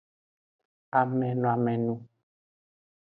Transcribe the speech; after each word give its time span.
Amenoamengu. 0.99 1.95